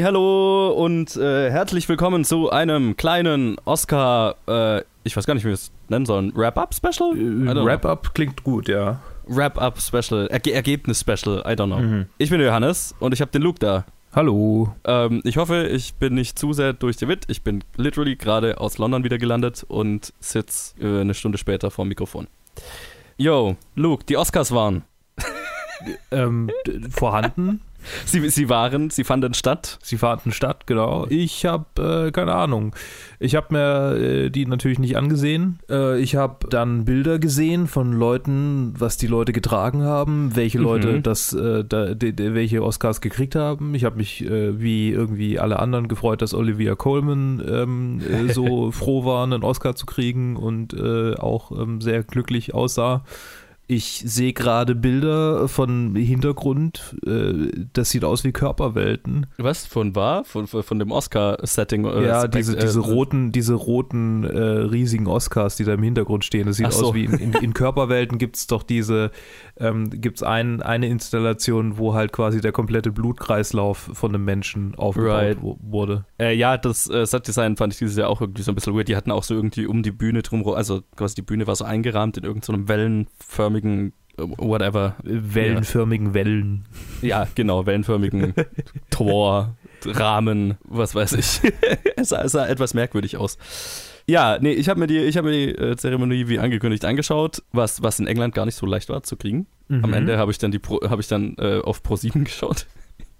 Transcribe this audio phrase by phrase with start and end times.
[0.00, 5.44] Halli, hallo und äh, herzlich willkommen zu einem kleinen Oscar, äh, ich weiß gar nicht,
[5.44, 7.18] wie wir es nennen sollen, Wrap-Up-Special?
[7.18, 9.00] Äh, Wrap-Up klingt gut, ja.
[9.26, 11.80] Wrap-Up-Special, Erge Ergebnis-Special, I don't know.
[11.80, 12.06] Mhm.
[12.16, 13.84] Ich bin der Johannes und ich habe den Luke da.
[14.14, 14.74] Hallo.
[14.84, 17.26] Ähm, ich hoffe, ich bin nicht zu sehr durch die Witt.
[17.28, 21.84] Ich bin literally gerade aus London wieder gelandet und sitze äh, eine Stunde später vor
[21.84, 22.26] dem Mikrofon.
[23.18, 24.82] Yo, Luke, die Oscars waren.
[26.10, 26.50] ähm,
[26.90, 27.60] vorhanden.
[28.04, 29.78] Sie, sie waren, sie fanden statt.
[29.82, 31.06] Sie fanden statt, genau.
[31.08, 32.74] Ich habe äh, keine Ahnung.
[33.18, 35.58] Ich habe mir äh, die natürlich nicht angesehen.
[35.68, 40.64] Äh, ich habe dann Bilder gesehen von Leuten, was die Leute getragen haben, welche mhm.
[40.64, 43.74] Leute das, äh, da, de, de, welche Oscars gekriegt haben.
[43.74, 48.70] Ich habe mich äh, wie irgendwie alle anderen gefreut, dass Olivia Colman ähm, äh, so
[48.70, 53.02] froh war, einen Oscar zu kriegen und auch ähm, sehr glücklich aussah.
[53.72, 56.96] Ich sehe gerade Bilder von Hintergrund.
[57.06, 59.26] Äh, das sieht aus wie Körperwelten.
[59.38, 59.64] Was?
[59.64, 60.24] Von war?
[60.24, 61.84] Von, von dem Oscar-Setting?
[61.84, 66.48] Ja, diese, diese äh, roten, diese roten äh, riesigen Oscars, die da im Hintergrund stehen.
[66.48, 66.88] Das sieht so.
[66.88, 69.12] aus wie in, in, in Körperwelten gibt es doch diese,
[69.56, 74.74] ähm, gibt es ein, eine Installation, wo halt quasi der komplette Blutkreislauf von einem Menschen
[74.74, 75.38] aufgebaut right.
[75.40, 76.06] wurde.
[76.18, 78.88] Äh, ja, das äh, Set-Design fand ich dieses Jahr auch irgendwie so ein bisschen weird.
[78.88, 81.64] Die hatten auch so irgendwie um die Bühne drumherum, also quasi die Bühne war so
[81.64, 84.96] eingerahmt in irgendeinem so wellenförmigen wellenförmigen äh, whatever.
[85.02, 86.14] Wellenförmigen ja.
[86.14, 86.64] Wellen.
[87.02, 88.34] Ja, genau, wellenförmigen
[88.90, 91.52] Tor, Rahmen, was weiß ich.
[91.96, 93.38] es sah, es sah etwas merkwürdig aus.
[94.06, 97.82] Ja, nee, ich habe mir die, hab mir die äh, Zeremonie wie angekündigt angeschaut, was,
[97.82, 99.46] was in England gar nicht so leicht war zu kriegen.
[99.68, 99.84] Mhm.
[99.84, 102.66] Am Ende habe ich dann, die Pro, ich dann äh, auf Pro7 geschaut.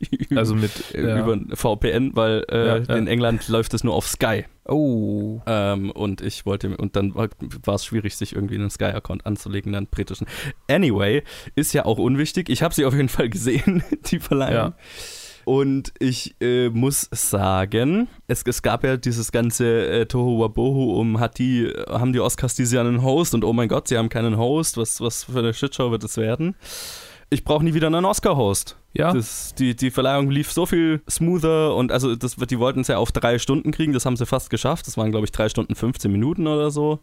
[0.35, 1.19] also mit äh, ja.
[1.21, 4.45] über VPN, weil äh, ja, in England läuft es nur auf Sky.
[4.67, 5.41] Oh.
[5.47, 9.89] Ähm, und ich wollte, und dann war es schwierig, sich irgendwie einen Sky-Account anzulegen, einen
[9.89, 10.27] britischen.
[10.69, 11.23] Anyway,
[11.57, 12.49] ist ja auch unwichtig.
[12.49, 14.75] Ich habe sie auf jeden Fall gesehen, die Verleihung.
[15.45, 21.19] Und ich äh, muss sagen, es, es, gab ja dieses ganze äh, Tohu Wabohu um,
[21.19, 24.11] hat die, haben die Oscars dieses Jahr einen Host und oh mein Gott, sie haben
[24.11, 26.55] keinen Host, was, was für eine Shitshow wird es werden?
[27.31, 28.77] Ich brauche nie wieder einen Oscar-Host.
[28.93, 29.13] Ja.
[29.13, 32.99] Das, die, die Verleihung lief so viel smoother und also das, die wollten es ja
[32.99, 34.87] auf drei Stunden kriegen, das haben sie fast geschafft.
[34.89, 36.99] Das waren, glaube ich, drei Stunden 15 Minuten oder so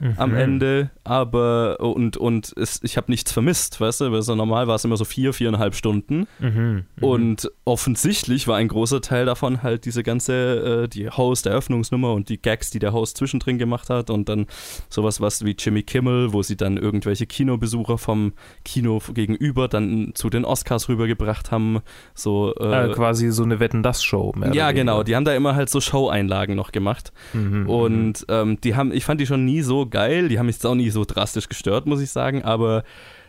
[0.00, 0.14] mhm.
[0.16, 4.66] am Ende, aber und, und es, ich habe nichts vermisst, weißt du, weil so normal
[4.66, 6.50] war es immer so vier, viereinhalb Stunden mhm.
[6.50, 6.84] Mhm.
[7.00, 12.40] und offensichtlich war ein großer Teil davon halt diese ganze, äh, die Host-Eröffnungsnummer und die
[12.40, 14.46] Gags, die der Host zwischendrin gemacht hat und dann
[14.88, 18.32] sowas was wie Jimmy Kimmel, wo sie dann irgendwelche Kinobesucher vom
[18.64, 21.80] Kino gegenüber dann zu den Oscars rübergebracht haben,
[22.14, 24.34] so äh, äh, quasi so eine Wetten-Das-Show.
[24.52, 28.74] Ja, genau, die haben da immer halt so Show-Einlagen noch gemacht mhm, und ähm, die
[28.74, 30.28] haben, ich fand die schon nie so geil.
[30.28, 32.84] Die haben mich jetzt auch nicht so drastisch gestört, muss ich sagen, aber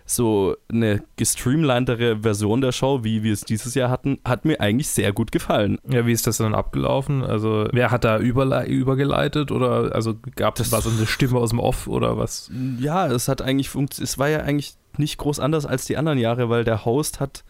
[0.05, 4.89] so eine gestreamlinedere Version der Show, wie wir es dieses Jahr hatten, hat mir eigentlich
[4.89, 5.77] sehr gut gefallen.
[5.87, 7.23] Ja, wie ist das dann abgelaufen?
[7.23, 11.87] Also, wer hat da übergeleitet oder also gab es so eine Stimme aus dem Off
[11.87, 12.51] oder was?
[12.79, 14.09] Ja, es hat eigentlich funktioniert.
[14.09, 17.43] Es war ja eigentlich nicht groß anders als die anderen Jahre, weil der Host hat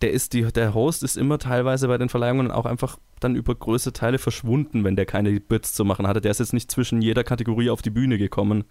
[0.00, 3.54] der ist die, der Host ist immer teilweise bei den Verleihungen auch einfach dann über
[3.54, 6.20] größere Teile verschwunden, wenn der keine Bits zu machen hatte.
[6.20, 8.64] Der ist jetzt nicht zwischen jeder Kategorie auf die Bühne gekommen,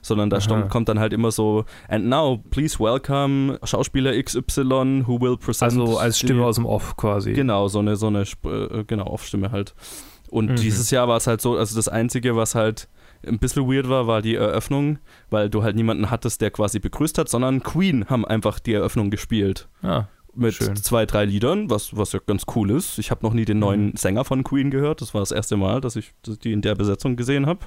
[0.00, 5.20] sondern da stand, kommt dann halt immer so And now please welcome Schauspieler XY who
[5.20, 5.72] will present.
[5.72, 7.34] Also als Stimme aus dem Off quasi.
[7.34, 9.74] Genau, so eine so eine äh, genau Off-Stimme halt.
[10.30, 10.56] Und mhm.
[10.56, 12.88] dieses Jahr war es halt so, also das einzige, was halt
[13.24, 17.18] ein bisschen weird war, war die Eröffnung, weil du halt niemanden hattest, der quasi begrüßt
[17.18, 19.68] hat, sondern Queen haben einfach die Eröffnung gespielt.
[19.82, 20.76] Ah mit Schön.
[20.76, 22.98] zwei, drei Liedern, was, was ja ganz cool ist.
[22.98, 23.96] Ich habe noch nie den neuen mhm.
[23.96, 25.00] Sänger von Queen gehört.
[25.00, 27.60] Das war das erste Mal, dass ich die in der Besetzung gesehen habe.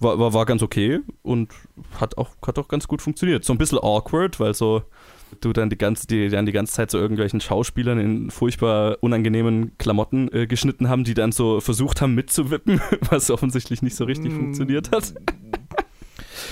[0.00, 1.52] War, war, war ganz okay und
[2.00, 3.44] hat auch, hat auch ganz gut funktioniert.
[3.44, 4.82] So ein bisschen awkward, weil so
[5.40, 9.76] du dann die ganze, die dann die ganze Zeit so irgendwelchen Schauspielern in furchtbar unangenehmen
[9.78, 12.80] Klamotten äh, geschnitten haben, die dann so versucht haben mitzuwippen,
[13.10, 14.36] was offensichtlich nicht so richtig mm.
[14.36, 15.14] funktioniert hat.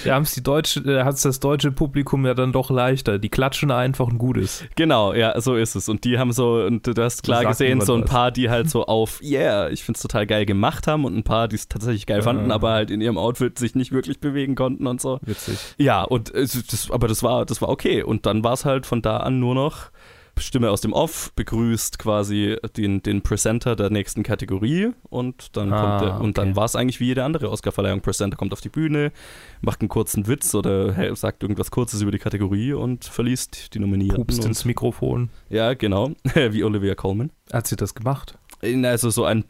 [0.06, 3.19] Da haben es die deutsche, äh, hat es das deutsche Publikum ja dann doch leichter.
[3.19, 4.64] Die klatschen einfach ein gutes.
[4.76, 5.88] Genau, ja, so ist es.
[5.88, 8.85] Und die haben so, und du hast klar gesehen, so ein paar, die halt so
[8.87, 12.06] auf, yeah, ich finde es total geil gemacht haben und ein paar, die es tatsächlich
[12.06, 15.19] geil fanden, aber halt in ihrem Outfit sich nicht wirklich bewegen konnten und so.
[15.23, 15.58] Witzig.
[15.79, 18.03] Ja, und das, aber das war, das war okay.
[18.03, 19.91] Und dann war es halt von da an nur noch
[20.38, 25.80] Stimme aus dem Off begrüßt quasi den, den Presenter der nächsten Kategorie und dann ah,
[25.80, 28.00] kommt der, und dann war es eigentlich wie jede andere Oscarverleihung.
[28.00, 29.12] Presenter kommt auf die Bühne,
[29.60, 34.24] macht einen kurzen Witz oder sagt irgendwas Kurzes über die Kategorie und verliest die Nominierten.
[34.24, 35.30] Pupst ins Mikrofon.
[35.48, 37.30] Ja, genau, wie Olivia Colman.
[37.52, 38.38] Hat sie das gemacht?
[38.62, 39.44] Also so ein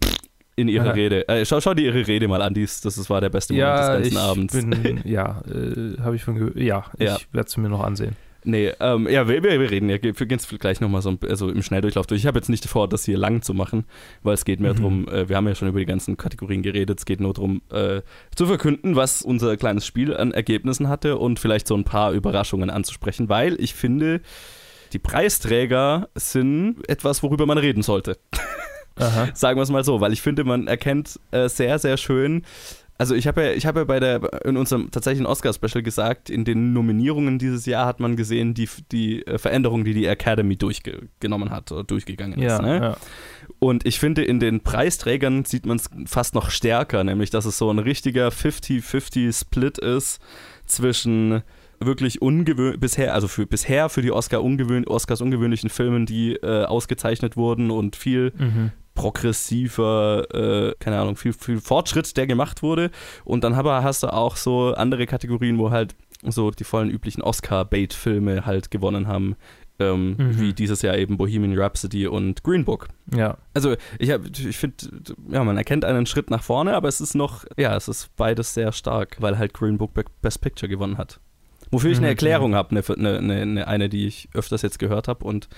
[0.57, 1.29] in ihrer Rede.
[1.29, 3.77] Äh, schau, schau dir ihre Rede mal an, dies, das war der beste Moment ja,
[3.77, 4.55] des ganzen ich Abends.
[4.55, 6.57] Bin, ja, äh, habe ich von gehört.
[6.57, 7.19] Ja, ich ja.
[7.33, 8.17] werde es mir noch ansehen.
[8.49, 12.07] Nee, ähm, ja, wir, wir reden ja, wir gehen gleich nochmal so also im Schnelldurchlauf
[12.07, 12.21] durch.
[12.21, 13.85] Ich habe jetzt nicht vor, das hier lang zu machen,
[14.23, 14.77] weil es geht mehr mhm.
[14.77, 17.61] darum, äh, wir haben ja schon über die ganzen Kategorien geredet, es geht nur darum,
[17.73, 18.03] äh,
[18.37, 22.71] zu verkünden, was unser kleines Spiel an Ergebnissen hatte und vielleicht so ein paar Überraschungen
[22.71, 24.21] anzusprechen, weil ich finde,
[24.93, 28.17] die Preisträger sind etwas, worüber man reden sollte.
[29.35, 32.45] Sagen wir es mal so, weil ich finde, man erkennt äh, sehr, sehr schön,
[32.99, 36.45] also ich habe ja, ich habe ja bei der in unserem tatsächlichen Oscar-Special gesagt, in
[36.45, 41.51] den Nominierungen dieses Jahr hat man gesehen, die, die äh, Veränderung, die die Academy durchgenommen
[41.51, 42.63] hat oder durchgegangen ja, ist.
[42.63, 42.77] Ne?
[42.77, 42.97] Ja.
[43.59, 47.59] Und ich finde, in den Preisträgern sieht man es fast noch stärker, nämlich dass es
[47.59, 50.21] so ein richtiger 50-50-Split ist
[50.65, 51.43] zwischen
[51.79, 56.65] wirklich ungewöhnlich, bisher, also für bisher für die Oscar ungewöhn Oscars ungewöhnlichen Filmen, die äh,
[56.65, 62.91] ausgezeichnet wurden und viel mhm progressiver, äh, keine Ahnung, viel, viel Fortschritt, der gemacht wurde.
[63.25, 65.95] Und dann aber hast du auch so andere Kategorien, wo halt
[66.25, 69.37] so die vollen üblichen Oscar-Bait-Filme halt gewonnen haben.
[69.79, 70.41] Ähm, mhm.
[70.41, 72.89] Wie dieses Jahr eben Bohemian Rhapsody und Green Book.
[73.15, 73.37] Ja.
[73.53, 74.77] Also ich, ich finde,
[75.29, 78.55] ja, man erkennt einen Schritt nach vorne, aber es ist noch, ja, es ist beides
[78.55, 79.91] sehr stark, weil halt Green Book
[80.23, 81.21] Best Picture gewonnen hat.
[81.71, 85.09] Wofür ich eine mhm, Erklärung habe, eine, eine, eine, eine, die ich öfters jetzt gehört
[85.09, 85.49] habe und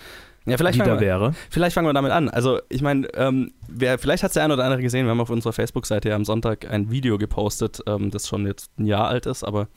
[0.50, 1.35] ja, vielleicht die da wäre.
[1.50, 2.29] Vielleicht fangen wir damit an.
[2.29, 5.06] Also, ich meine, ähm, vielleicht hat es der eine oder andere gesehen.
[5.06, 8.71] Wir haben auf unserer Facebook-Seite ja am Sonntag ein Video gepostet, ähm, das schon jetzt
[8.79, 9.69] ein Jahr alt ist, aber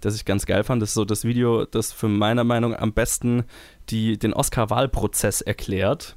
[0.00, 0.82] das ich ganz geil fand.
[0.82, 3.44] Das ist so das Video, das für meiner Meinung am besten
[3.90, 6.16] die, den Oscar-Wahlprozess erklärt.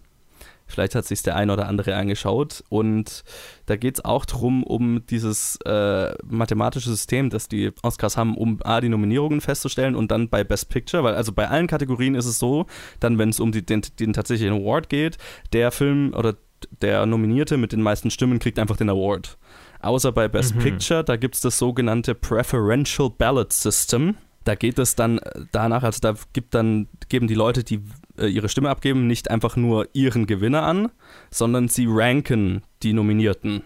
[0.67, 2.63] Vielleicht hat sich der eine oder andere angeschaut.
[2.69, 3.23] Und
[3.65, 8.59] da geht es auch darum, um dieses äh, mathematische System, das die Oscars haben, um
[8.63, 12.25] A, die Nominierungen festzustellen und dann bei Best Picture, weil also bei allen Kategorien ist
[12.25, 12.65] es so,
[12.99, 15.17] dann, wenn es um die, den, den tatsächlichen Award geht,
[15.53, 16.35] der Film oder
[16.81, 19.37] der Nominierte mit den meisten Stimmen kriegt einfach den Award.
[19.79, 20.59] Außer bei Best mhm.
[20.59, 24.15] Picture, da gibt es das sogenannte Preferential Ballot System.
[24.43, 27.81] Da geht es dann äh, danach, also da gibt dann, geben die Leute, die
[28.17, 30.91] äh, ihre Stimme abgeben, nicht einfach nur ihren Gewinner an,
[31.31, 33.63] sondern sie ranken die Nominierten.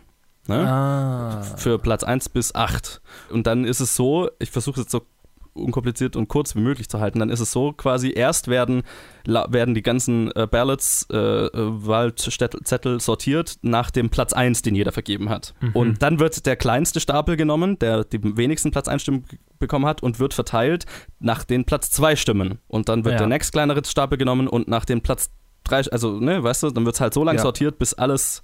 [0.47, 0.67] Ne?
[0.67, 1.41] Ah.
[1.57, 3.01] Für Platz 1 bis 8.
[3.29, 5.05] Und dann ist es so, ich versuche es jetzt so
[5.53, 8.83] unkompliziert und kurz wie möglich zu halten, dann ist es so quasi, erst werden,
[9.25, 14.91] werden die ganzen äh, Ballots, äh, äh Wahlzettel sortiert nach dem Platz 1, den jeder
[14.91, 15.53] vergeben hat.
[15.59, 15.71] Mhm.
[15.73, 19.25] Und dann wird der kleinste Stapel genommen, der die wenigsten Platz 1 Stimmen
[19.59, 20.85] bekommen hat und wird verteilt
[21.19, 22.59] nach den Platz 2 Stimmen.
[22.67, 23.19] Und dann wird ja.
[23.19, 25.31] der nächst kleinere Stapel genommen und nach den Platz
[25.65, 27.43] 3, also, ne, weißt du, dann wird es halt so lange ja.
[27.43, 28.43] sortiert, bis alles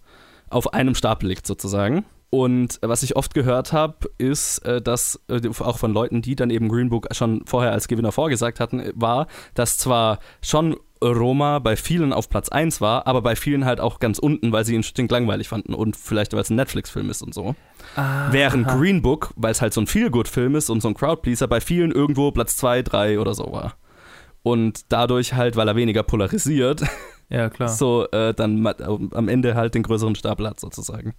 [0.50, 2.06] auf einem Stapel liegt sozusagen.
[2.30, 6.50] Und was ich oft gehört habe, ist, äh, dass äh, auch von Leuten, die dann
[6.50, 11.76] eben Green Book schon vorher als Gewinner vorgesagt hatten, war, dass zwar schon Roma bei
[11.76, 14.84] vielen auf Platz 1 war, aber bei vielen halt auch ganz unten, weil sie ihn
[14.84, 17.56] stinklangweilig fanden und vielleicht, weil es ein Netflix-Film ist und so.
[17.96, 18.78] Ah, Während aha.
[18.78, 21.92] Green Book, weil es halt so ein Feel-Good-Film ist und so ein Crowdpleaser, bei vielen
[21.92, 23.76] irgendwo Platz 2, 3 oder so war.
[24.44, 26.84] Und dadurch halt, weil er weniger polarisiert,
[27.30, 27.70] ja, klar.
[27.70, 31.14] so äh, dann am Ende halt den größeren Stapel hat sozusagen.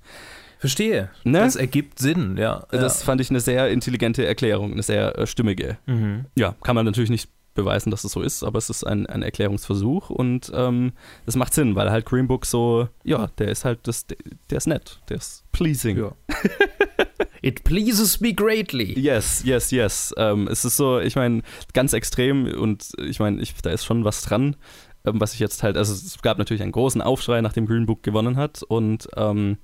[0.59, 1.11] Verstehe.
[1.25, 1.41] Ne?
[1.41, 2.67] Das ergibt Sinn, ja.
[2.71, 3.07] Das ja.
[3.07, 5.79] fand ich eine sehr intelligente Erklärung, eine sehr äh, stimmige.
[5.87, 6.27] Mhm.
[6.35, 9.23] Ja, kann man natürlich nicht beweisen, dass es so ist, aber es ist ein, ein
[9.23, 10.93] Erklärungsversuch und ähm,
[11.27, 14.69] das macht Sinn, weil halt Green Book so, ja, der ist halt, das, der ist
[14.69, 15.99] nett, der ist pleasing.
[15.99, 16.13] Ja.
[17.43, 18.99] It pleases me greatly.
[18.99, 20.15] Yes, yes, yes.
[20.17, 24.23] Ähm, es ist so, ich meine, ganz extrem und ich meine, da ist schon was
[24.23, 24.57] dran,
[25.05, 28.03] ähm, was ich jetzt halt, also es gab natürlich einen großen Aufschrei, nachdem Green Book
[28.03, 29.59] gewonnen hat und ähm,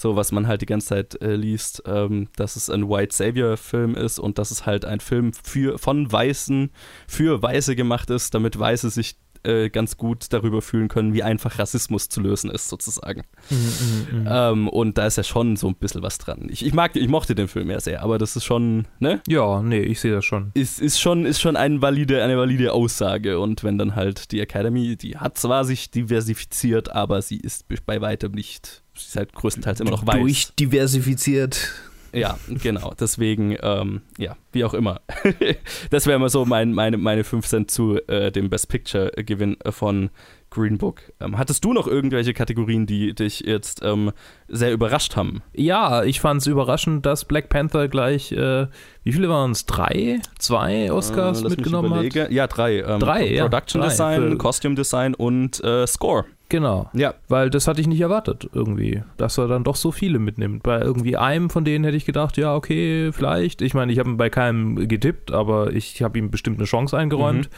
[0.00, 3.58] so was man halt die ganze Zeit äh, liest, ähm, dass es ein White Savior
[3.58, 6.70] Film ist und dass es halt ein Film für, von Weißen
[7.06, 11.58] für Weiße gemacht ist, damit Weiße sich äh, ganz gut darüber fühlen können, wie einfach
[11.58, 13.22] Rassismus zu lösen ist, sozusagen.
[13.48, 14.28] Mhm, mhm, mhm.
[14.30, 16.48] ähm, und da ist ja schon so ein bisschen was dran.
[16.50, 19.20] Ich, ich, mag, ich mochte den Film ja sehr, aber das ist schon, ne?
[19.26, 20.50] Ja, nee, ich sehe das schon.
[20.54, 23.38] Ist, ist schon, ist schon ein valide, eine valide Aussage.
[23.38, 28.00] Und wenn dann halt die Academy, die hat zwar sich diversifiziert, aber sie ist bei
[28.00, 30.20] weitem nicht, sie ist halt größtenteils immer noch weiß.
[30.20, 31.72] Durchdiversifiziert.
[32.12, 32.92] Ja, genau.
[32.98, 35.00] Deswegen, ähm, ja, wie auch immer.
[35.90, 40.10] das wäre immer so mein, meine, meine 5 Cent zu äh, dem Best Picture-Gewinn von
[40.50, 41.00] Green Book.
[41.20, 44.12] Ähm, hattest du noch irgendwelche Kategorien, die dich jetzt ähm,
[44.48, 45.42] sehr überrascht haben?
[45.54, 48.66] Ja, ich fand es überraschend, dass Black Panther gleich, äh,
[49.04, 49.66] wie viele waren es?
[49.66, 50.20] Drei?
[50.38, 52.30] Zwei Oscars äh, mitgenommen hat?
[52.30, 52.80] Ja, drei.
[52.80, 54.16] Ähm, drei, Production ja, drei.
[54.16, 56.24] Design, Costume Design und äh, Score.
[56.50, 56.90] Genau.
[56.94, 57.14] Ja.
[57.28, 60.64] Weil das hatte ich nicht erwartet irgendwie, dass er dann doch so viele mitnimmt.
[60.64, 63.62] Bei irgendwie einem von denen hätte ich gedacht, ja, okay, vielleicht.
[63.62, 67.48] Ich meine, ich habe bei keinem getippt, aber ich habe ihm bestimmt eine Chance eingeräumt.
[67.48, 67.54] Mhm.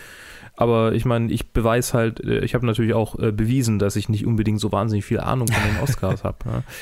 [0.55, 4.09] Aber ich meine, ich beweise halt, äh, ich habe natürlich auch äh, bewiesen, dass ich
[4.09, 6.37] nicht unbedingt so wahnsinnig viel Ahnung von den Oscars habe.
[6.49, 6.63] Ne?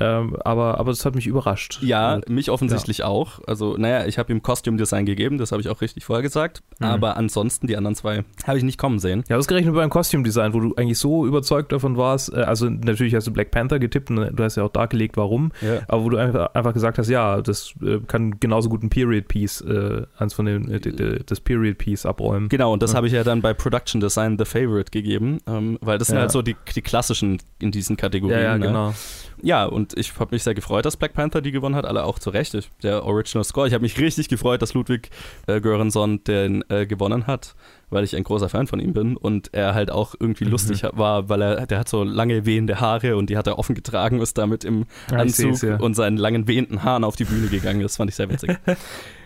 [0.00, 1.80] Ähm, aber, aber das hat mich überrascht.
[1.82, 3.40] Ja, mich offensichtlich auch.
[3.46, 6.62] Also, naja, ich habe ihm Costume Design gegeben, das habe ich auch richtig vorher gesagt.
[6.78, 6.86] Mhm.
[6.86, 9.24] Aber ansonsten, die anderen zwei habe ich nicht kommen sehen.
[9.28, 13.14] Ja, ausgerechnet beim Costume Design, wo du eigentlich so überzeugt davon warst, äh, also natürlich
[13.14, 15.80] hast du Black Panther getippt und du hast ja auch dargelegt, warum, Ja.
[15.88, 19.26] aber wo du einfach, einfach gesagt hast, ja, das äh, kann genauso gut ein Period
[19.28, 22.48] Piece, äh, eins von den, äh, das Period Piece abräumen.
[22.48, 22.98] Genau, und das Ja.
[22.98, 26.22] habe ich ja dann bei Production Design The Favorite gegeben, ähm, weil das sind Ja.
[26.22, 28.38] halt so die, die klassischen in diesen Kategorien.
[28.38, 28.94] Ja, ja, ne?
[29.42, 32.18] Ja, und ich habe mich sehr gefreut, dass Black Panther die gewonnen hat, alle auch
[32.18, 32.56] zu Recht.
[32.82, 33.68] Der Original Score.
[33.68, 35.10] Ich habe mich richtig gefreut, dass Ludwig
[35.46, 37.54] äh, Göransson den äh, gewonnen hat,
[37.90, 40.50] weil ich ein großer Fan von ihm bin und er halt auch irgendwie Mhm.
[40.50, 43.74] lustig war, weil er der hat so lange wehende Haare und die hat er offen
[43.74, 45.76] getragen, ist damit im Ja, Anzug ja.
[45.76, 47.80] und seinen langen wehenden Haaren auf die Bühne gegangen.
[47.82, 48.56] Das fand ich sehr witzig.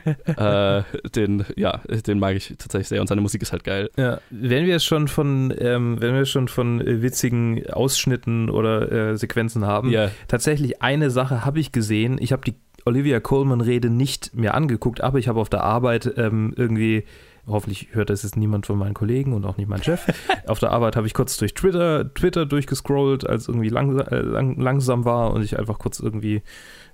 [0.05, 0.83] äh,
[1.15, 3.91] den, ja, den mag ich tatsächlich sehr und seine Musik ist halt geil.
[3.97, 8.91] Ja, wenn wir es schon von, ähm, wenn wir schon von äh, witzigen Ausschnitten oder
[9.13, 12.19] äh, Sequenzen haben, Ja, tatsächlich eine Sache habe ich gesehen.
[12.21, 12.55] Ich habe die
[12.85, 17.05] Olivia Colman-Rede nicht mir angeguckt, aber ich habe auf der Arbeit ähm, irgendwie,
[17.47, 20.07] hoffentlich hört das jetzt niemand von meinen Kollegen und auch nicht mein Chef,
[20.47, 24.61] auf der Arbeit habe ich kurz durch Twitter, Twitter durchgescrollt, als irgendwie lang, äh, lang,
[24.61, 26.43] langsam war und ich einfach kurz irgendwie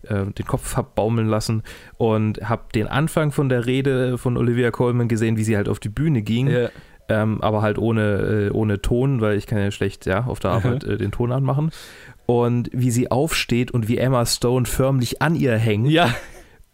[0.02, 1.62] äh, den Kopf hab baumeln lassen
[1.96, 5.80] und habe den Anfang von der Rede von Olivia Colman gesehen, wie sie halt auf
[5.80, 6.70] die Bühne ging ja.
[7.08, 10.52] ähm, aber halt ohne, äh, ohne Ton, weil ich kann ja schlecht ja, auf der.
[10.52, 11.70] Arbeit äh, den Ton anmachen.
[12.26, 16.14] Und wie sie aufsteht und wie Emma Stone förmlich an ihr hängt ja,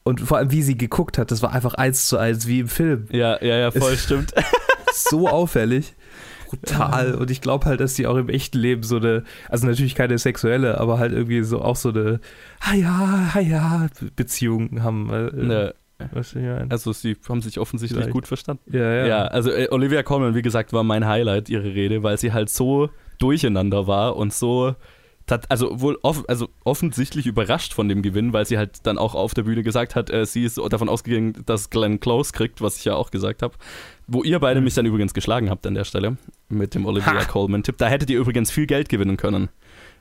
[0.04, 2.68] und vor allem wie sie geguckt hat, das war einfach eins zu eins wie im
[2.68, 3.06] Film.
[3.10, 4.32] ja, ja, ja, voll stimmt.
[4.96, 5.94] So auffällig.
[6.48, 7.14] Brutal.
[7.16, 10.18] Und ich glaube halt, dass die auch im echten Leben so eine, also natürlich keine
[10.18, 12.20] sexuelle, aber halt irgendwie so auch so eine,
[12.60, 15.10] ah ja, ah ja, Beziehung haben.
[15.12, 15.74] Äh, Ne,
[16.36, 18.12] ja, also sie haben sich offensichtlich Vielleicht.
[18.12, 18.62] gut verstanden.
[18.72, 19.06] ja, ja.
[19.06, 22.50] Ja, also äh, Olivia Colman, wie gesagt, war mein Highlight, ihre Rede, weil sie halt
[22.50, 24.74] so durcheinander war und so,
[25.48, 29.32] also wohl off also offensichtlich überrascht von dem Gewinn, weil sie halt dann auch auf
[29.34, 32.84] der Bühne gesagt hat, äh, sie ist davon ausgegangen, dass Glenn Close kriegt, was ich
[32.84, 33.54] ja auch gesagt habe.
[34.06, 34.64] Wo ihr beide Mhm.
[34.64, 36.16] mich dann übrigens geschlagen habt an der Stelle
[36.50, 37.24] mit dem Olivia Ha!
[37.24, 37.78] Colman-Tipp.
[37.78, 39.48] Da hättet ihr übrigens viel Geld gewinnen können,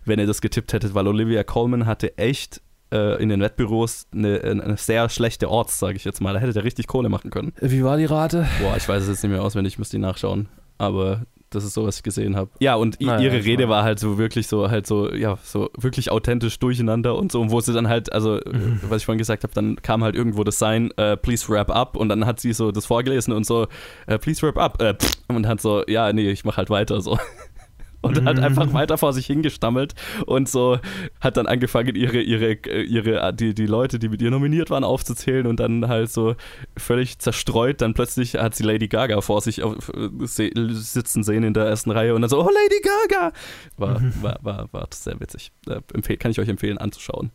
[0.03, 2.61] wenn ihr das getippt hättet, weil Olivia Colman hatte echt
[2.91, 6.33] äh, in den Wettbüros eine, eine sehr schlechte Orts, sage ich jetzt mal.
[6.33, 7.53] Da hättet ihr richtig Kohle machen können.
[7.61, 8.45] Wie war die Rate?
[8.61, 10.49] Boah, ich weiß es jetzt nicht mehr auswendig, ich müsste die nachschauen.
[10.77, 11.21] Aber
[11.55, 12.49] das ist so, was ich gesehen habe.
[12.59, 15.69] Ja, und i- Naja, ihre Rede war halt so wirklich so, halt so, ja, so
[15.77, 18.79] wirklich authentisch durcheinander und so, und wo sie dann halt, also, äh, Mhm.
[18.89, 21.95] was ich vorhin gesagt habe, dann kam halt irgendwo das Sign, äh, please wrap up,
[21.97, 23.67] und dann hat sie so das vorgelesen und so,
[24.07, 27.17] äh, please wrap up, pff, und hat so, ja, nee, ich mach halt weiter, so.
[28.03, 28.43] Und hat Mhm.
[28.43, 29.95] einfach weiter vor sich hingestammelt
[30.27, 30.77] und so
[31.21, 35.47] hat dann angefangen, ihre, ihre, ihre, die, die Leute, die mit ihr nominiert waren, aufzuzählen
[35.47, 36.35] und dann halt so
[36.77, 37.81] völlig zerstreut.
[37.81, 41.65] Dann plötzlich hat sie Lady Gaga vor sich auf, äh, se, sitzen sehen in der
[41.65, 43.31] ersten Reihe und dann so, oh, Lady Gaga!
[43.77, 44.13] War, Mhm.
[44.21, 45.51] war, war, war sehr witzig.
[45.67, 47.31] Äh, kann ich euch empfehlen anzuschauen.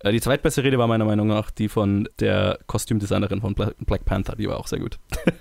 [0.00, 4.04] Äh, die zweitbeste Rede war meiner Meinung nach die von der Kostümdesignerin von Bla- Black
[4.04, 4.98] Panther, die war auch sehr gut.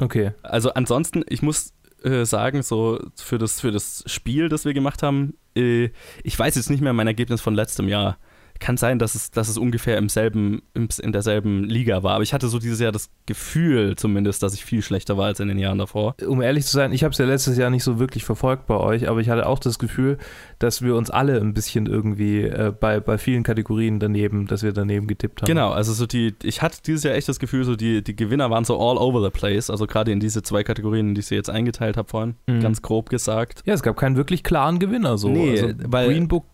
[0.00, 0.32] Okay.
[0.42, 1.72] Also ansonsten, ich muss
[2.04, 5.90] äh, sagen, so für das, für das Spiel, das wir gemacht haben, äh,
[6.22, 8.18] ich weiß jetzt nicht mehr mein Ergebnis von letztem Jahr.
[8.60, 12.14] Kann sein, dass es, dass es ungefähr im selben, in derselben Liga war.
[12.14, 15.40] Aber ich hatte so dieses Jahr das Gefühl zumindest, dass ich viel schlechter war als
[15.40, 16.14] in den Jahren davor.
[16.26, 18.76] um ehrlich zu sein, ich habe es ja letztes Jahr nicht so wirklich verfolgt bei
[18.76, 20.18] euch, aber ich hatte auch das Gefühl,
[20.60, 24.72] dass wir uns alle ein bisschen irgendwie äh, bei, bei vielen Kategorien daneben, dass wir
[24.72, 25.46] daneben getippt haben.
[25.48, 28.50] Genau, also so die, ich hatte dieses Jahr echt das Gefühl, so die, die Gewinner
[28.50, 29.68] waren so all over the place.
[29.68, 32.60] Also gerade in diese zwei Kategorien, die ich sie jetzt eingeteilt habe vorhin, Mhm.
[32.60, 33.62] ganz grob gesagt.
[33.66, 35.28] Ja, es gab keinen wirklich klaren Gewinner so.
[35.28, 36.44] Nee, also weil- Green Book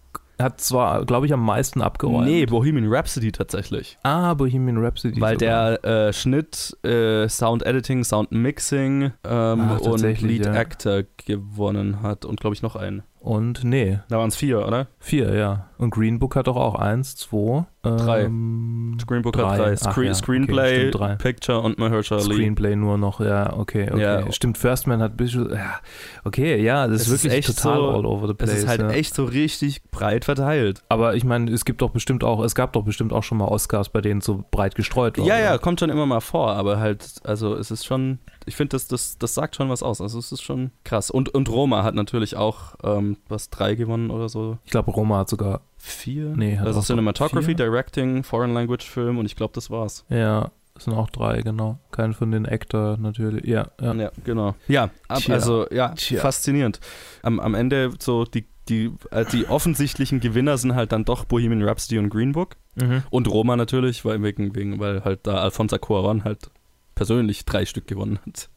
[0.43, 2.27] hat zwar, glaube ich, am meisten abgeräumt.
[2.27, 3.99] Nee, Bohemian Rhapsody tatsächlich.
[4.03, 5.21] Ah, Bohemian Rhapsody.
[5.21, 5.79] Weil sogar.
[5.79, 10.53] der äh, Schnitt, äh, Sound Editing, Sound Mixing ähm, Ah, und Lead ja.
[10.53, 13.03] Actor gewonnen hat und glaube ich noch einen.
[13.23, 14.87] Und nee, Da waren es vier, oder?
[14.99, 15.67] vier, ja.
[15.77, 18.23] Und Green Book hat doch auch eins, zwei, Drei.
[18.25, 19.49] ähm, Screen Book Drei.
[19.51, 19.73] hat drei.
[19.73, 21.15] Ach Screen, ja, okay, Screenplay, stimmt, drei.
[21.17, 22.35] Picture und Mahershala Ali.
[22.35, 24.01] Screenplay nur noch, ja, okay, okay.
[24.01, 24.33] Ja.
[24.33, 25.81] Stimmt, First Man hat ein bisschen, ja,
[26.25, 28.59] okay, ja, das Es ist ist wirklich echt total so- all over the Es place.
[28.61, 28.91] ist halt ja.
[28.91, 30.83] echt so richtig breit verteilt.
[30.89, 33.47] Aber ich meine, es gibt doch bestimmt auch, es gab doch bestimmt auch schon mal
[33.49, 35.27] Oscars, bei denen so breit gestreut war.
[35.27, 35.59] Ja, ja, oder?
[35.59, 39.17] kommt schon immer mal vor, aber halt, also es ist schon, ich finde, das, das,
[39.19, 40.01] das sagt schon was aus.
[40.03, 41.11] Also es ist schon krass.
[41.11, 44.59] Und, und Roma hat natürlich auch, ähm, was, drei gewonnen oder so?
[44.65, 46.35] Ich glaube, Roma hat sogar, Vier?
[46.37, 47.55] Nee, hat also Cinematography, vier.
[47.55, 50.05] Directing, Foreign Language Film und ich glaube, das war's.
[50.11, 51.79] ja, es sind auch drei, genau.
[51.91, 53.95] Kein von den Actor natürlich, ja, ja.
[53.95, 54.55] Ja, genau.
[54.69, 56.21] Ja, ab, also ja, Tja.
[56.21, 56.81] faszinierend.
[57.23, 61.63] Am, am Ende so die, die, äh, die offensichtlichen Gewinner sind halt dann doch Bohemian
[61.63, 62.57] Rhapsody und Green Book.
[62.77, 63.03] Mhm.
[63.11, 66.51] Und Roma natürlich, weil, wegen, wegen, weil halt da Alfonso Cuarón halt
[66.95, 68.49] persönlich drei Stück gewonnen hat.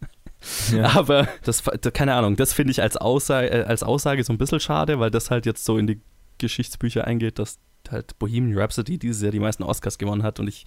[0.72, 0.90] Ja.
[0.96, 4.60] Aber das, keine Ahnung, das finde ich als Aussage, äh, als Aussage so ein bisschen
[4.60, 6.02] schade, weil das halt jetzt so in die
[6.38, 7.60] Geschichtsbücher eingeht, dass
[7.90, 10.66] halt Bohemian Rhapsody dieses Jahr die meisten Oscars gewonnen hat und ich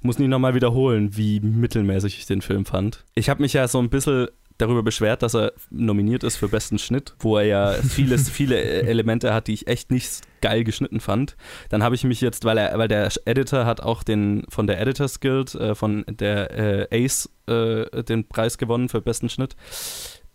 [0.00, 3.04] muss nicht nochmal wiederholen, wie mittelmäßig ich den Film fand.
[3.14, 6.78] Ich habe mich ja so ein bisschen darüber beschwert, dass er nominiert ist für besten
[6.78, 11.36] Schnitt, wo er ja vieles, viele Elemente hat, die ich echt nicht geil geschnitten fand.
[11.70, 14.80] Dann habe ich mich jetzt, weil er, weil der Editor hat auch den von der
[14.80, 19.56] Editors Guild, äh, von der äh, Ace äh, den Preis gewonnen für besten Schnitt.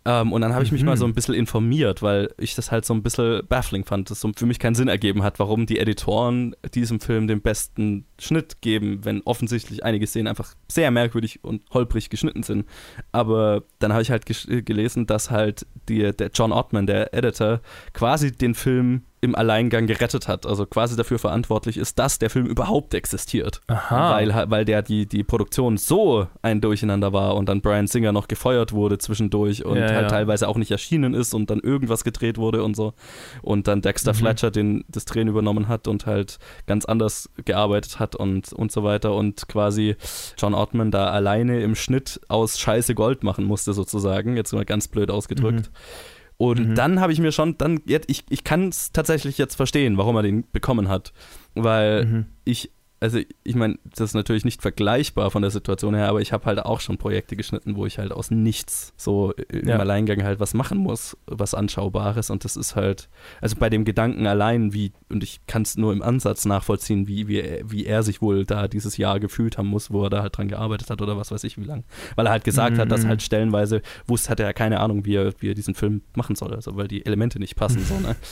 [0.06, 0.88] Ähm, und dann habe ich mich mhm.
[0.88, 4.20] mal so ein bisschen informiert, weil ich das halt so ein bisschen baffling fand, dass
[4.20, 8.62] so für mich keinen Sinn ergeben hat, warum die Editoren diesem Film den besten Schnitt
[8.62, 12.66] geben, wenn offensichtlich einige Szenen einfach sehr merkwürdig und holprig geschnitten sind.
[13.12, 17.60] Aber dann habe ich halt gelesen, dass halt die, der John Ottman, der Editor,
[17.92, 22.46] quasi den Film im Alleingang gerettet hat, also quasi dafür verantwortlich ist, dass der Film
[22.46, 23.60] überhaupt existiert.
[23.66, 24.14] Aha.
[24.14, 28.28] Weil, weil der die, die Produktion so ein Durcheinander war und dann Brian Singer noch
[28.28, 30.08] gefeuert wurde zwischendurch und ja, halt ja.
[30.08, 32.94] teilweise auch nicht erschienen ist und dann irgendwas gedreht wurde und so.
[33.42, 34.16] Und dann Dexter mhm.
[34.16, 38.84] Fletcher den, das Drehen übernommen hat und halt ganz anders gearbeitet hat und, und so
[38.84, 39.96] weiter und quasi
[40.38, 44.88] John Ottman da alleine im Schnitt aus Scheiße Gold machen musste, sozusagen, jetzt mal ganz
[44.88, 45.70] blöd ausgedrückt.
[45.70, 46.19] Mhm.
[46.40, 46.74] Und mhm.
[46.74, 50.16] dann habe ich mir schon, dann, jetzt, ich, ich kann es tatsächlich jetzt verstehen, warum
[50.16, 51.12] er den bekommen hat.
[51.54, 52.26] Weil mhm.
[52.46, 52.70] ich
[53.00, 56.44] also ich meine, das ist natürlich nicht vergleichbar von der Situation her, aber ich habe
[56.44, 59.78] halt auch schon Projekte geschnitten, wo ich halt aus nichts so im ja.
[59.78, 63.08] Alleingang halt was machen muss, was Anschaubares und das ist halt,
[63.40, 67.26] also bei dem Gedanken allein, wie, und ich kann es nur im Ansatz nachvollziehen, wie,
[67.26, 70.36] wie, wie er sich wohl da dieses Jahr gefühlt haben muss, wo er da halt
[70.36, 71.84] dran gearbeitet hat oder was weiß ich wie lang.
[72.16, 72.80] Weil er halt gesagt mhm.
[72.80, 73.08] hat, dass mhm.
[73.08, 76.54] halt stellenweise wusste, hat er keine Ahnung, wie er, wie er diesen Film machen soll,
[76.54, 78.14] also weil die Elemente nicht passen, so, ne?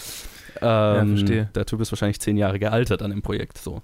[0.61, 1.51] Ähm, ja, verstehe.
[1.55, 3.83] Der Typ ist wahrscheinlich zehn Jahre gealtert an dem Projekt, so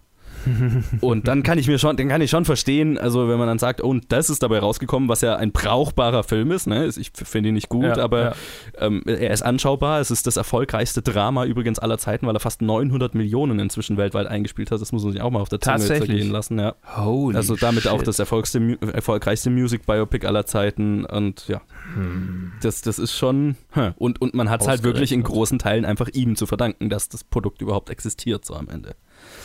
[1.01, 3.59] und dann kann ich mir schon, dann kann ich schon verstehen, also wenn man dann
[3.59, 6.87] sagt, oh, und das ist dabei rausgekommen, was ja ein brauchbarer Film ist, ne?
[6.87, 8.35] Ich finde ihn nicht gut, ja, aber ja.
[8.79, 10.01] Ähm, er ist anschaubar.
[10.01, 14.27] Es ist das erfolgreichste Drama übrigens aller Zeiten, weil er fast 900 Millionen inzwischen weltweit
[14.27, 14.81] eingespielt hat.
[14.81, 16.75] Das muss man sich auch mal auf der Zunge zergehen lassen, ja.
[16.97, 17.93] Holy also damit shit.
[17.93, 21.61] auch das erfolgreichste Music Biopic aller Zeiten und ja.
[21.95, 22.53] Hm.
[22.63, 23.57] Das, das ist schon.
[23.97, 27.09] Und, und man hat es halt wirklich in großen Teilen einfach ihm zu verdanken, dass
[27.09, 28.97] das Produkt überhaupt existiert, so am Ende.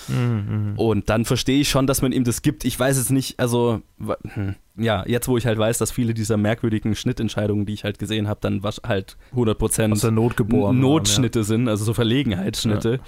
[0.08, 0.73] Mhm.
[0.75, 2.65] Und dann verstehe ich schon, dass man ihm das gibt.
[2.65, 6.38] Ich weiß es nicht, also hm, ja, jetzt wo ich halt weiß, dass viele dieser
[6.38, 11.39] merkwürdigen Schnittentscheidungen, die ich halt gesehen habe, dann halt 100% Aus der Not geboren Notschnitte
[11.39, 11.47] waren, ja.
[11.47, 12.99] sind, also so Verlegenheitsschnitte,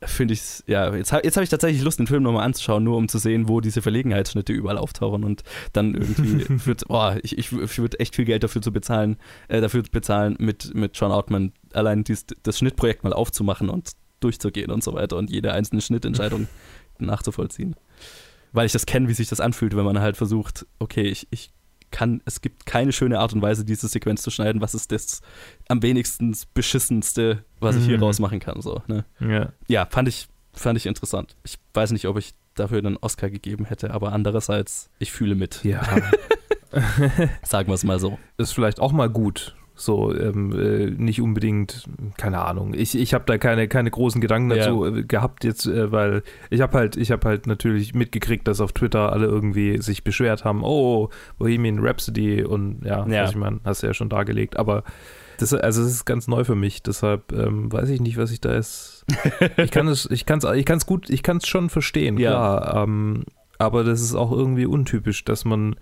[0.00, 0.06] ja.
[0.06, 3.08] finde ich, ja, jetzt, jetzt habe ich tatsächlich Lust, den Film nochmal anzuschauen, nur um
[3.08, 7.78] zu sehen, wo diese Verlegenheitsschnitte überall auftauchen und dann irgendwie, wird, boah, ich, ich, ich
[7.78, 9.16] würde echt viel Geld dafür zu bezahlen,
[9.48, 14.70] äh, dafür bezahlen, mit, mit John Outman allein dies, das Schnittprojekt mal aufzumachen und durchzugehen
[14.70, 16.48] und so weiter und jede einzelne Schnittentscheidung
[16.98, 17.76] nachzuvollziehen.
[18.52, 21.52] Weil ich das kenne, wie sich das anfühlt, wenn man halt versucht, okay, ich, ich
[21.90, 24.60] kann, es gibt keine schöne Art und Weise, diese Sequenz zu schneiden.
[24.60, 25.20] Was ist das
[25.68, 28.04] am wenigsten beschissenste, was ich hier mhm.
[28.04, 28.60] rausmachen kann?
[28.60, 29.04] So, ne?
[29.20, 29.52] ja.
[29.68, 31.36] ja, fand ich, fand ich interessant.
[31.44, 35.62] Ich weiß nicht, ob ich dafür einen Oscar gegeben hätte, aber andererseits, ich fühle mit.
[35.64, 35.82] Ja.
[37.42, 38.18] Sagen wir es mal so.
[38.38, 41.84] Ist vielleicht auch mal gut, so, ähm, äh, nicht unbedingt,
[42.16, 42.72] keine Ahnung.
[42.74, 44.96] Ich, ich habe da keine, keine großen Gedanken dazu ja.
[44.96, 48.72] Äh, gehabt jetzt, äh, weil ich habe halt, ich habe halt natürlich mitgekriegt, dass auf
[48.72, 53.28] Twitter alle irgendwie sich beschwert haben, oh, Bohemian Rhapsody und ja, ja.
[53.28, 54.82] ich meine, hast du ja schon dargelegt, aber
[55.38, 58.40] das, also es ist ganz neu für mich, deshalb ähm, weiß ich nicht, was ich
[58.40, 59.04] da ist.
[59.58, 62.16] ich kann es, ich kann es, ich kann es gut, ich kann es schon verstehen,
[62.16, 62.30] ja.
[62.30, 62.82] klar.
[62.84, 63.24] Ähm,
[63.58, 65.76] aber das ist auch irgendwie untypisch, dass man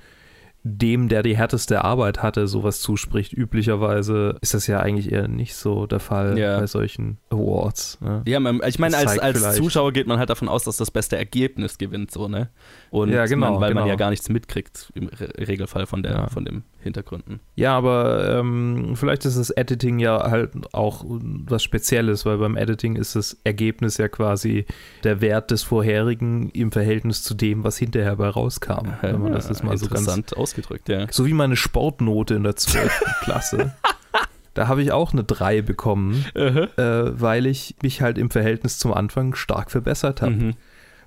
[0.67, 3.35] dem, der die härteste Arbeit hatte, sowas zuspricht.
[3.35, 6.59] Üblicherweise ist das ja eigentlich eher nicht so der Fall ja.
[6.59, 8.01] bei solchen Awards.
[8.01, 8.23] Ne?
[8.27, 11.77] Ja, ich meine, als, als Zuschauer geht man halt davon aus, dass das beste Ergebnis
[11.77, 12.49] gewinnt, so, ne?
[12.91, 13.83] Und ja, genau, man, weil genau.
[13.83, 16.27] man ja gar nichts mitkriegt im Regelfall von der, ja.
[16.29, 17.41] von dem Hintergründen.
[17.57, 22.97] Ja, aber ähm, vielleicht ist das Editing ja halt auch was Spezielles, weil beim Editing
[22.97, 24.67] ist das Ergebnis ja quasi
[25.03, 28.87] der Wert des vorherigen im Verhältnis zu dem, was hinterher bei rauskam.
[28.87, 31.07] Ja, wenn man das jetzt mal so ganz ausgedrückt, ja.
[31.11, 33.03] So wie meine Sportnote in der 12.
[33.23, 33.75] Klasse.
[34.55, 36.79] Da habe ich auch eine 3 bekommen, uh -huh.
[36.79, 40.33] äh, weil ich mich halt im Verhältnis zum Anfang stark verbessert habe.
[40.33, 40.55] Mhm.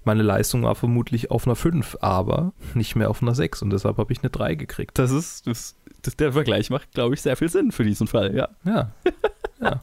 [0.08, 3.98] Meine Leistung war vermutlich auf einer 5, aber nicht mehr auf einer 6 und deshalb
[3.98, 4.98] habe ich eine 3 gekriegt.
[4.98, 8.34] Das ist, das, das der Vergleich macht, glaube ich, sehr viel Sinn für diesen Fall,
[8.34, 8.48] ja.
[8.63, 8.91] Ja.
[9.62, 9.82] ja.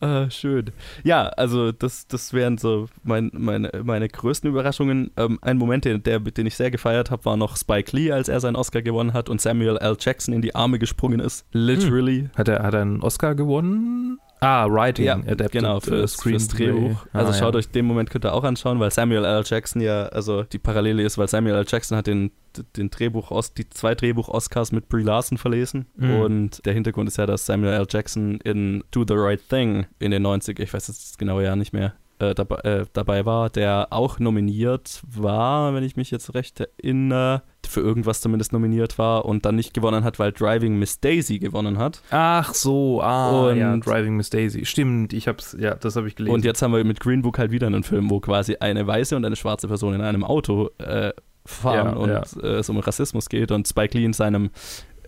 [0.00, 0.70] ah, schön.
[1.04, 5.10] Ja, also das, das wären so mein, meine, meine größten Überraschungen.
[5.18, 8.30] Ähm, ein Moment, der, der, den ich sehr gefeiert habe, war noch Spike Lee, als
[8.30, 9.98] er seinen Oscar gewonnen hat und Samuel L.
[10.00, 11.44] Jackson in die Arme gesprungen ist.
[11.52, 12.20] Literally.
[12.20, 12.30] Hm.
[12.34, 14.05] Hat, er, hat er einen Oscar gewonnen?
[14.40, 17.06] Ah, Writing, ja, Adapted genau, für, uh, fürs Drehbuch.
[17.12, 17.58] Ah, also schaut ja.
[17.58, 19.42] euch den Moment könnt ihr auch anschauen, weil Samuel L.
[19.44, 21.64] Jackson ja, also die Parallele ist, weil Samuel L.
[21.66, 22.30] Jackson hat den,
[22.76, 25.86] den Drehbuch, die zwei Drehbuch-Oscars mit Brie Larson verlesen.
[25.96, 26.20] Mhm.
[26.20, 27.86] Und der Hintergrund ist ja, dass Samuel L.
[27.88, 31.56] Jackson in Do the Right Thing in den 90 ich weiß jetzt das genaue Jahr
[31.56, 36.34] nicht mehr, äh, dabei, äh, dabei war, der auch nominiert war, wenn ich mich jetzt
[36.34, 41.00] recht erinnere, für irgendwas zumindest nominiert war und dann nicht gewonnen hat, weil Driving Miss
[41.00, 42.00] Daisy gewonnen hat.
[42.10, 44.64] Ach so, ah, Und- ja, Driving Miss Daisy.
[44.64, 46.34] Stimmt, ich hab's, ja, das habe ich gelesen.
[46.34, 49.16] Und jetzt haben wir mit Green Book halt wieder einen Film, wo quasi eine weiße
[49.16, 51.12] und eine schwarze Person in einem Auto äh,
[51.44, 52.22] fahren Ja, und ja.
[52.42, 54.50] äh, es um Rassismus geht und Spike Lee in seinem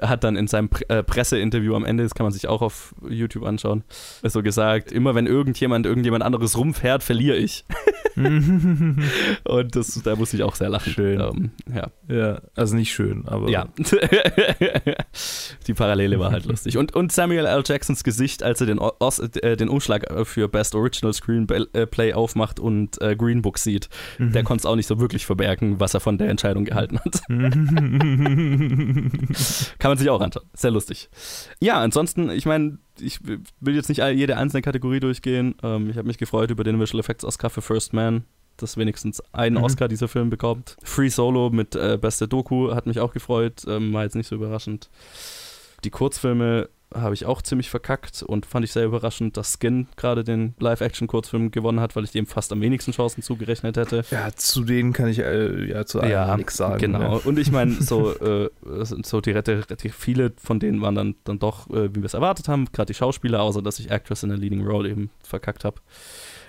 [0.02, 3.44] hat dann in seinem äh, Presseinterview am Ende, das kann man sich auch auf YouTube
[3.44, 3.84] anschauen,
[4.22, 7.64] so gesagt, immer wenn irgendjemand irgendjemand anderes rumfährt, verliere ich.
[9.44, 10.92] Und das, da musste ich auch sehr lachen.
[10.92, 11.20] Schön.
[11.20, 11.88] Ähm, ja.
[12.08, 13.48] ja, also nicht schön, aber.
[13.48, 13.66] ja.
[15.66, 16.76] Die Parallele war halt lustig.
[16.76, 17.62] Und, und Samuel L.
[17.64, 23.00] Jacksons Gesicht, als er den, Os äh, den Umschlag für Best Original Screenplay aufmacht und
[23.00, 24.32] äh, Green Book sieht, Mhm.
[24.32, 27.22] der konnte es auch nicht so wirklich verbergen, was er von der Entscheidung gehalten hat.
[29.78, 30.46] Kann man sich auch anschauen.
[30.54, 31.08] Sehr lustig.
[31.60, 35.54] Ja, ansonsten, ich meine, ich will jetzt nicht jede einzelne Kategorie durchgehen.
[35.62, 38.24] Ähm, ich habe mich gefreut über den Visual Effects Oscar für First Man,
[38.56, 39.64] dass wenigstens einen Mhm.
[39.64, 40.76] Oscar dieser Film bekommt.
[40.82, 44.34] Free Solo mit äh, beste Doku hat mich auch gefreut, ähm, war jetzt nicht so
[44.34, 44.88] überraschend.
[45.84, 50.24] Die Kurzfilme habe ich auch ziemlich verkackt und fand ich sehr überraschend, dass Skin gerade
[50.24, 54.04] den Live-Action-Kurzfilm gewonnen hat, weil ich dem fast am wenigsten Chancen zugerechnet hätte.
[54.10, 56.78] ja, zu denen kann ich äh, ja zu allen nichts sagen.
[56.78, 57.18] Genau.
[57.18, 57.20] Ja.
[57.24, 61.38] Und ich meine, so, äh, so die Rette, Rette, viele von denen waren dann, dann
[61.38, 64.32] doch, äh, wie wir es erwartet haben, gerade die Schauspieler, außer dass ich Actress in
[64.32, 65.80] a Leading Role eben verkackt habe.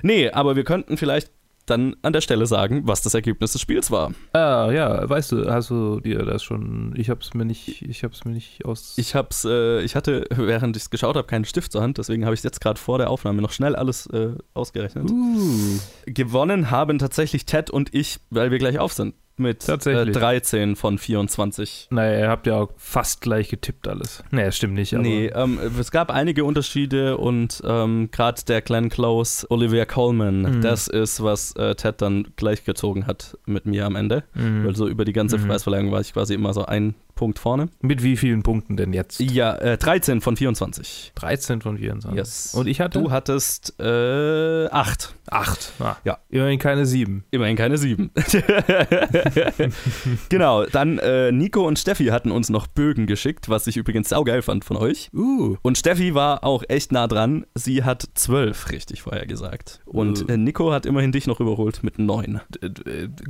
[0.01, 1.31] Nee, aber wir könnten vielleicht
[1.69, 4.11] dann an der Stelle sagen, was das Ergebnis des Spiels war.
[4.33, 6.93] Ah, ja, weißt du, hast du dir das schon.
[6.95, 8.95] Ich hab's mir nicht, ich hab's mir nicht aus.
[8.97, 12.25] Ich hab's, äh, ich hatte, während ich es geschaut habe, keinen Stift zur Hand, deswegen
[12.25, 15.09] habe ich jetzt gerade vor der Aufnahme noch schnell alles äh, ausgerechnet.
[15.09, 19.15] uh, Gewonnen haben tatsächlich Ted und ich, weil wir gleich auf sind.
[19.39, 20.15] Mit äh, Tatsächlich.
[20.15, 21.87] 13 von 24.
[21.91, 24.21] naja, ihr habt ja auch fast gleich getippt alles.
[24.31, 25.01] Nee, stimmt nicht, aber.
[25.01, 30.61] Nee, ähm, es gab einige Unterschiede und ähm, gerade der Glenn Close, Olivia Colman, Mhm.
[30.61, 34.23] das ist, was äh, Ted dann gleichgezogen hat mit mir am Ende.
[34.33, 34.65] Mhm.
[34.65, 35.47] Weil so über die ganze Mhm.
[35.47, 37.67] Preisverleihung war ich quasi immer so ein Punkt vorne.
[37.81, 39.19] Mit wie vielen Punkten denn jetzt?
[39.19, 41.11] Ja, äh, 13 von 24.
[41.15, 42.17] 13 von 24.
[42.17, 42.53] Yes.
[42.55, 45.15] Und ich hatte Du hattest äh, 8.
[45.29, 45.73] 8.
[45.79, 46.19] Ah, Ja.
[46.29, 47.25] Immerhin keine 7.
[47.31, 48.09] Immerhin keine 7.
[50.29, 54.41] genau, dann äh, Nico und Steffi hatten uns noch Bögen geschickt, was ich übrigens saugeil
[54.41, 55.09] fand von euch.
[55.13, 55.57] Uh.
[55.61, 57.45] Und Steffi war auch echt nah dran.
[57.53, 59.81] Sie hat 12 richtig vorher gesagt.
[59.85, 60.35] Und Äh.
[60.35, 62.39] äh, Nico hat immerhin dich noch überholt mit 9.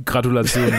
[0.04, 0.72] Gratulation.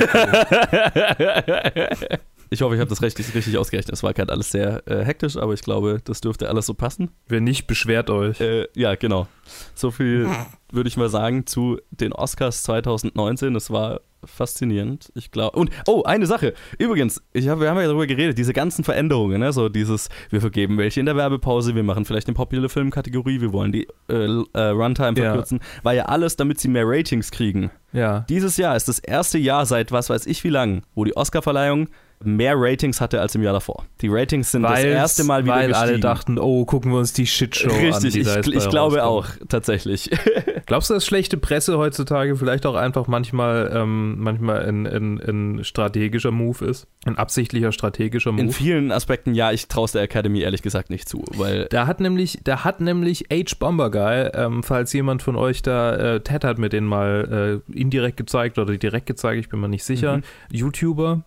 [2.54, 3.94] Ich hoffe, ich habe das richtig, richtig ausgerechnet.
[3.94, 7.10] Es war gerade alles sehr äh, hektisch, aber ich glaube, das dürfte alles so passen.
[7.30, 8.42] Wenn nicht, beschwert euch.
[8.42, 9.28] Äh, ja, genau.
[9.74, 10.28] So viel
[10.70, 13.54] würde ich mal sagen zu den Oscars 2019.
[13.54, 15.14] Das war faszinierend.
[15.16, 15.58] Ich glaube.
[15.58, 16.54] Und, oh, eine Sache.
[16.78, 19.54] Übrigens, ich hab, wir haben ja darüber geredet, diese ganzen Veränderungen, ne?
[19.54, 23.54] so dieses, wir vergeben welche in der Werbepause, wir machen vielleicht eine Popular Film-Kategorie, wir
[23.54, 24.14] wollen die äh,
[24.54, 25.24] äh, Runtime Ja.
[25.24, 27.72] verkürzen, war ja alles, damit sie mehr Ratings kriegen.
[27.94, 28.26] Ja.
[28.28, 31.88] Dieses Jahr ist das erste Jahr seit was weiß ich wie lang, wo die Oscarverleihung
[32.24, 33.86] mehr Ratings hatte als im Jahr davor.
[34.02, 35.90] Die Ratings sind das Weil's- erste Mal wieder Weil gestiegen.
[35.90, 37.80] alle dachten, oh, gucken wir uns die Shitshow an.
[37.86, 40.10] Richtig, die da ich, ich glaube auch, tatsächlich.
[40.66, 45.20] Glaubst du, dass schlechte Presse heutzutage vielleicht auch einfach manchmal, ähm, manchmal ein, ein,
[45.58, 46.88] ein strategischer Move ist?
[47.06, 48.42] Ein absichtlicher strategischer Move?
[48.44, 51.88] In vielen Aspekten, ja, ich traue es der Academy ehrlich gesagt nicht zu, weil Da
[51.88, 53.56] hat nämlich, da hat nämlich H.
[53.60, 57.78] Bomber Guy, ähm, falls jemand von euch da, äh, Ted hat mir den mal äh,
[57.78, 60.24] indirekt gezeigt oder direkt gezeigt, ich bin mir nicht sicher, Mhm.
[60.52, 61.24] YouTuber,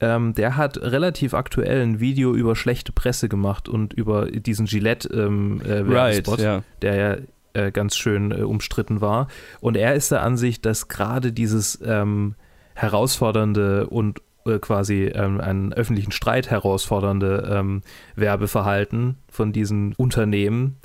[0.00, 5.08] ähm, der hat relativ aktuell ein Video über schlechte Presse gemacht und über diesen Gillette
[5.08, 6.62] ähm, äh, Werbespot, ja.
[6.82, 7.16] der ja
[7.54, 9.28] äh, ganz schön äh, umstritten war.
[9.60, 12.34] Und er ist der Ansicht, dass gerade dieses ähm,
[12.74, 17.82] herausfordernde und äh, quasi ähm, einen öffentlichen Streit herausfordernde ähm,
[18.14, 20.76] Werbeverhalten von diesen Unternehmen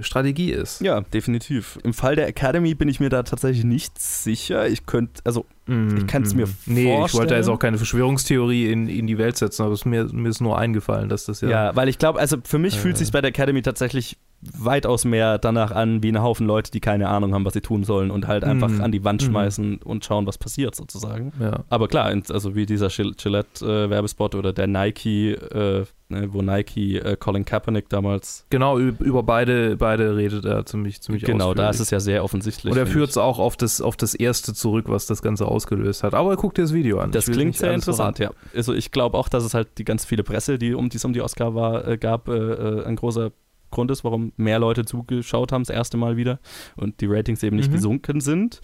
[0.00, 0.80] Strategie ist.
[0.80, 1.78] Ja, definitiv.
[1.84, 4.66] Im Fall der Academy bin ich mir da tatsächlich nicht sicher.
[4.68, 7.40] Ich könnte, also Mm, Ich kann's mir Nee, ich wollte da vorstellen.
[7.40, 10.40] jetzt auch keine Verschwörungstheorie in, in die Welt setzen, aber es ist mir, mir ist
[10.40, 11.48] nur eingefallen, dass das ja.
[11.50, 12.98] ja, weil ich glaube, also für mich fühlt Äh.
[12.98, 14.16] sich bei der Academy tatsächlich
[14.58, 17.84] weitaus mehr danach an, wie ein Haufen Leute, die keine Ahnung haben, was sie tun
[17.84, 18.80] sollen und halt einfach Mhm.
[18.80, 19.26] an die Wand Mhm.
[19.26, 21.32] schmeißen und schauen, was passiert sozusagen.
[21.40, 21.60] ja.
[21.70, 27.16] Aber klar, also wie dieser Gil- Gillette-Werbespot oder der Nike, äh, ne, wo Nike äh,
[27.16, 28.46] Colin Kaepernick damals.
[28.50, 31.70] Genau, über beide, beide redet er ziemlich, ziemlich genau, da ausführlich.
[31.74, 32.72] ist es ja sehr offensichtlich.
[32.72, 36.02] Und er führt es auch auf das, auf das erste zurück, was das Ganze ausgelöst
[36.02, 36.14] hat.
[36.14, 37.12] Aber guck dir das Video an.
[37.12, 38.30] Das klingt sehr interessant, ja.
[38.54, 41.04] Also ich glaube auch, dass es halt die ganz viele Presse, die um die es
[41.04, 43.30] um die Oscar war, äh, gab, äh, äh, ein großer
[43.72, 46.38] Grund ist, warum mehr Leute zugeschaut haben, das erste Mal wieder
[46.76, 47.74] und die Ratings eben nicht Mhm.
[47.74, 48.60] gesunken sind.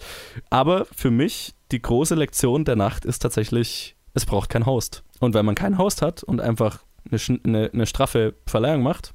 [0.49, 5.03] Aber für mich die große Lektion der Nacht ist tatsächlich, es braucht kein Host.
[5.19, 6.79] Und wenn man keinen Host hat und einfach
[7.11, 9.13] eine, eine, eine straffe Verleihung macht,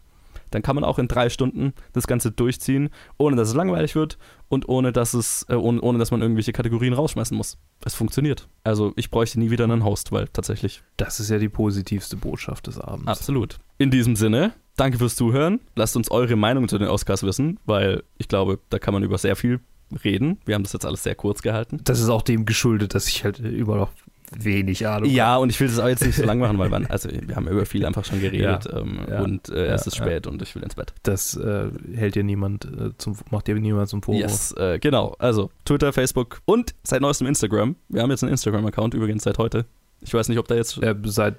[0.50, 4.18] dann kann man auch in drei Stunden das Ganze durchziehen, ohne dass es langweilig wird
[4.48, 7.58] und ohne dass es, äh, ohne, ohne dass man irgendwelche Kategorien rausschmeißen muss.
[7.84, 8.46] Es funktioniert.
[8.62, 10.84] Also ich bräuchte nie wieder einen Host, weil tatsächlich.
[10.96, 13.08] Das ist ja die positivste Botschaft des Abends.
[13.08, 13.58] Absolut.
[13.76, 15.60] In diesem Sinne, danke fürs Zuhören.
[15.74, 19.18] Lasst uns eure Meinung zu den Oscars wissen, weil ich glaube, da kann man über
[19.18, 19.60] sehr viel
[20.04, 20.38] reden.
[20.44, 21.80] Wir haben das jetzt alles sehr kurz gehalten.
[21.84, 23.90] Das ist auch dem geschuldet, dass ich halt überall noch
[24.36, 26.86] wenig Ahnung Ja, und ich will das auch jetzt nicht so lang machen, weil man,
[26.86, 29.88] also wir haben über viel einfach schon geredet Ja, ähm, ja, und äh, es ja,
[29.88, 30.04] ist ja.
[30.04, 30.92] spät und ich will ins Bett.
[31.02, 34.22] Das äh, hält dir niemand äh, zum, macht dir niemand zum Vorwurf.
[34.22, 35.14] Yes, äh, genau.
[35.18, 37.76] Also Twitter, Facebook und seit neuestem Instagram.
[37.88, 39.66] Wir haben jetzt einen Instagram-Account übrigens seit heute.
[40.00, 40.82] Ich weiß nicht, ob da jetzt.
[40.82, 41.36] Äh, seit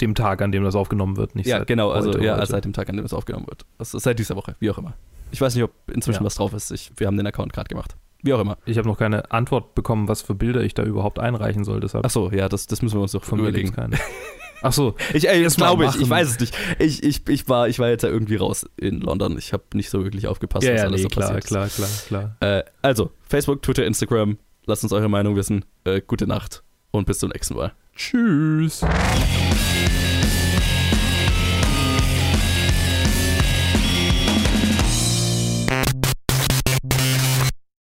[0.00, 2.46] dem Tag, an dem das aufgenommen wird, nicht ja, seit genau, also heute, ja, heute.
[2.46, 3.64] seit dem Tag, an dem es aufgenommen wird.
[3.78, 4.94] Also seit dieser Woche, wie auch immer.
[5.30, 6.26] Ich weiß nicht, ob inzwischen Ja.
[6.26, 6.70] was drauf ist.
[6.70, 7.96] Ich, wir haben den Account gerade gemacht.
[8.22, 8.56] Wie auch immer.
[8.64, 11.80] Ich habe noch keine Antwort bekommen, was für Bilder ich da überhaupt einreichen soll.
[11.80, 13.72] Deshalb Achso, ja, das, das müssen wir uns doch von überlegen.
[13.72, 13.96] keine.
[14.62, 16.52] Ach so, Ich, ey, das glaube ich, ich weiß es nicht.
[16.80, 19.38] Ich, ich, ich, war, ich war jetzt ja irgendwie raus in London.
[19.38, 21.48] Ich habe nicht so wirklich aufgepasst, ja, was ja, alles nee, so klar, passiert ist.
[21.48, 21.68] klar,
[22.08, 22.58] klar, klar.
[22.58, 24.38] Äh, also, Facebook, Twitter, Instagram.
[24.66, 25.64] Lasst uns eure Meinung wissen.
[25.84, 27.72] Äh, gute Nacht und bis zum nächsten Mal.
[27.94, 28.84] Tschüss.